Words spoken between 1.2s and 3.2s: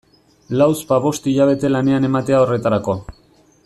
hilabete lanean ematea horretarako...